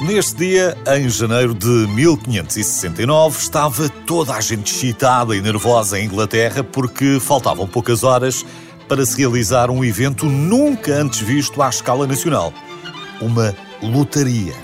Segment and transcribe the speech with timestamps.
[0.00, 6.64] Neste dia, em janeiro de 1569, estava toda a gente excitada e nervosa em Inglaterra
[6.64, 8.44] porque faltavam poucas horas
[8.88, 12.50] para se realizar um evento nunca antes visto à escala nacional:
[13.20, 14.54] uma lotaria.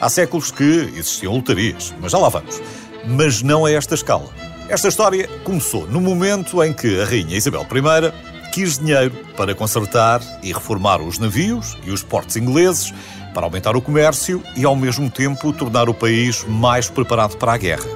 [0.00, 2.60] Há séculos que existiam lotarias, mas já lá vamos.
[3.06, 4.28] Mas não a esta escala.
[4.68, 10.20] Esta história começou no momento em que a Rainha Isabel I quis dinheiro para consertar
[10.42, 12.92] e reformar os navios e os portos ingleses,
[13.32, 17.56] para aumentar o comércio e, ao mesmo tempo, tornar o país mais preparado para a
[17.56, 17.88] guerra.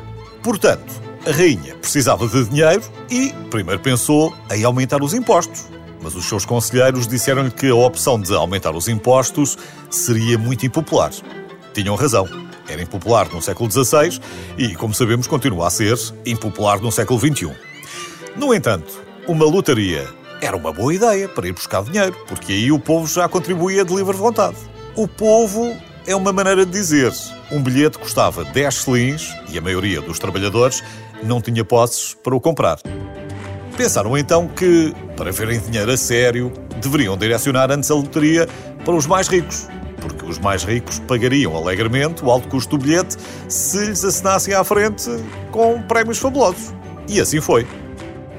[0.43, 0.93] Portanto,
[1.27, 5.67] a rainha precisava de dinheiro e primeiro pensou em aumentar os impostos.
[6.03, 9.57] Mas os seus conselheiros disseram-lhe que a opção de aumentar os impostos
[9.91, 11.11] seria muito impopular.
[11.73, 12.29] Tinham razão.
[12.69, 14.21] Era impopular no século XVI
[14.57, 17.51] e, como sabemos, continua a ser impopular no século XXI.
[18.37, 20.07] No entanto, uma lotaria
[20.45, 23.95] era uma boa ideia para ir buscar dinheiro, porque aí o povo já contribuía de
[23.95, 24.57] livre vontade.
[24.95, 25.75] O povo
[26.07, 27.13] é uma maneira de dizer.
[27.51, 30.85] Um bilhete custava 10 selins e a maioria dos trabalhadores
[31.23, 32.79] não tinha posses para o comprar.
[33.75, 38.47] Pensaram então que, para verem dinheiro a sério, deveriam direcionar antes a loteria
[38.85, 39.67] para os mais ricos,
[39.99, 43.17] porque os mais ricos pagariam alegremente o alto custo do bilhete
[43.49, 45.11] se lhes assinassem à frente
[45.51, 46.75] com prémios fabulosos.
[47.09, 47.67] E assim foi.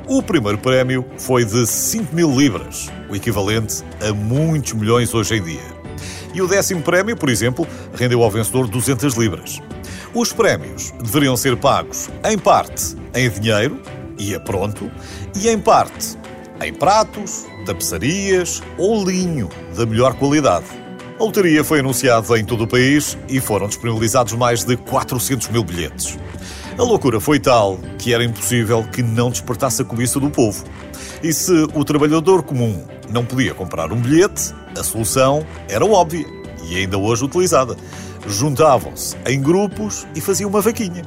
[0.08, 5.42] O primeiro prémio foi de 5 mil libras, o equivalente a muitos milhões hoje em
[5.42, 5.76] dia.
[6.32, 9.60] E o décimo prémio, por exemplo, rendeu ao vencedor 200 libras.
[10.14, 13.82] Os prémios deveriam ser pagos, em parte, em dinheiro,
[14.20, 14.92] ia pronto,
[15.36, 16.16] e em parte,
[16.64, 20.68] em pratos, tapeçarias ou linho da melhor qualidade.
[21.20, 25.64] A loteria foi anunciada em todo o país e foram disponibilizados mais de 400 mil
[25.64, 26.16] bilhetes.
[26.78, 30.66] A loucura foi tal que era impossível que não despertasse a cobiça do povo.
[31.24, 36.26] E se o trabalhador comum não podia comprar um bilhete, a solução era óbvia
[36.68, 37.78] e ainda hoje utilizada.
[38.28, 41.04] Juntavam-se em grupos e faziam uma vaquinha.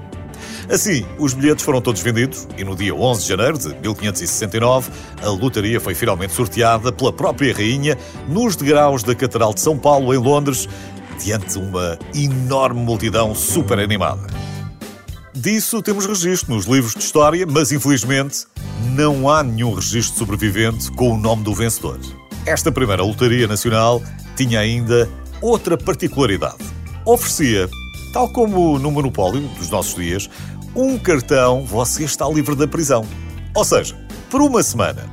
[0.71, 4.91] Assim, os bilhetes foram todos vendidos e no dia 11 de janeiro de 1569
[5.23, 10.15] a lotaria foi finalmente sorteada pela própria rainha nos degraus da Catedral de São Paulo,
[10.15, 10.67] em Londres,
[11.23, 14.38] diante de uma enorme multidão super animada.
[15.39, 18.45] Disso temos registro nos livros de história, mas infelizmente
[18.97, 22.01] não há nenhum registro sobrevivente com o nome do vencedor.
[22.45, 24.03] Esta primeira lotaria nacional
[24.35, 25.09] tinha ainda
[25.41, 26.57] outra particularidade.
[27.05, 27.69] Oferecia,
[28.13, 30.29] tal como no monopólio dos nossos dias,
[30.75, 33.07] um cartão você está livre da prisão.
[33.55, 33.97] Ou seja,
[34.29, 35.09] por uma semana,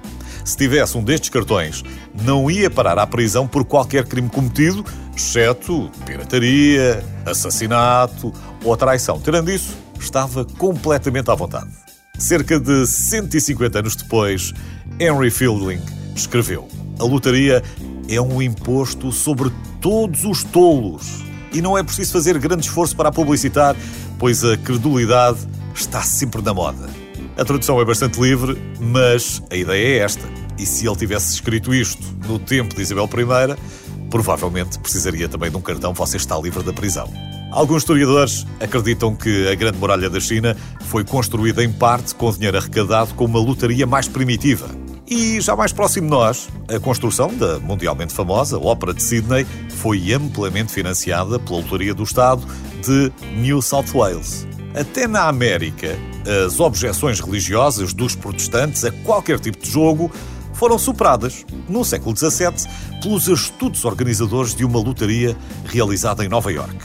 [0.46, 1.84] se tivesse um destes cartões,
[2.24, 4.86] não ia parar à prisão por qualquer crime cometido,
[5.16, 8.32] exceto pirataria, assassinato
[8.64, 9.20] ou traição.
[9.20, 11.72] Tirando isso, estava completamente à vontade.
[12.18, 14.54] Cerca de 150 anos depois,
[15.00, 15.82] Henry Fielding
[16.16, 16.68] escreveu:
[17.00, 17.64] A lotaria
[18.08, 19.52] é um imposto sobre
[19.82, 21.24] todos os tolos.
[21.52, 23.76] E não é preciso fazer grande esforço para a publicitar,
[24.20, 25.40] pois a credulidade
[25.74, 27.05] está sempre na moda.
[27.38, 30.26] A tradução é bastante livre, mas a ideia é esta.
[30.58, 35.58] E se ele tivesse escrito isto no tempo de Isabel I, provavelmente precisaria também de
[35.58, 37.12] um cartão Você está livre da prisão.
[37.52, 42.58] Alguns historiadores acreditam que a Grande Muralha da China foi construída em parte com dinheiro
[42.58, 44.70] arrecadado com uma lotaria mais primitiva.
[45.06, 50.14] E já mais próximo de nós, a construção da mundialmente famosa Ópera de Sydney foi
[50.14, 52.44] amplamente financiada pela Lotaria do Estado
[52.82, 54.48] de New South Wales.
[54.76, 55.98] Até na América,
[56.46, 60.12] as objeções religiosas dos protestantes a qualquer tipo de jogo
[60.54, 62.70] foram superadas, no século XVII,
[63.02, 65.36] pelos astutos organizadores de uma lotaria
[65.66, 66.76] realizada em Nova York.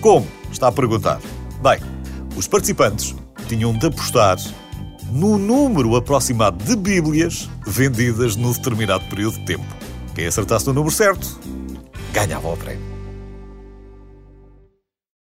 [0.00, 0.26] Como?
[0.50, 1.20] Está a perguntar.
[1.62, 1.80] Bem,
[2.34, 3.14] os participantes
[3.46, 4.38] tinham de apostar
[5.10, 9.66] no número aproximado de Bíblias vendidas num determinado período de tempo.
[10.14, 11.38] Quem acertasse no número certo
[12.12, 12.97] ganhava o prémio.